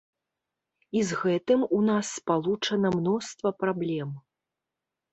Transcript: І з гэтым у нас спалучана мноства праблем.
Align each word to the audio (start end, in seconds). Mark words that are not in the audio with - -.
І 1.01 1.03
з 1.09 1.19
гэтым 1.21 1.59
у 1.77 1.83
нас 1.91 2.05
спалучана 2.17 2.95
мноства 2.97 3.49
праблем. 3.63 4.09